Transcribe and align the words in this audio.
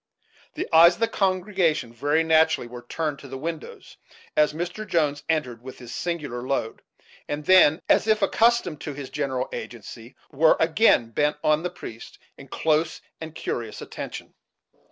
The 0.55 0.67
eyes 0.73 0.95
of 0.95 0.99
the 0.99 1.07
congregation, 1.07 1.93
very 1.93 2.23
naturally, 2.23 2.65
were 2.67 2.81
turned 2.89 3.19
to 3.19 3.27
the 3.27 3.37
windows, 3.37 3.97
as 4.35 4.51
Mr. 4.51 4.87
Jones 4.87 5.21
entered 5.29 5.61
with 5.61 5.77
his 5.77 5.93
singular 5.93 6.41
load; 6.41 6.81
and 7.27 7.45
then, 7.45 7.83
as 7.87 8.07
if 8.07 8.23
accustomed 8.23 8.81
to 8.81 8.93
his 8.93 9.11
"general 9.11 9.47
agency," 9.53 10.15
were 10.31 10.57
again 10.59 11.11
bent 11.11 11.37
on 11.43 11.61
the 11.61 11.69
priest, 11.69 12.17
in 12.35 12.47
close 12.47 12.99
and 13.21 13.35
curious 13.35 13.79
attention. 13.79 14.33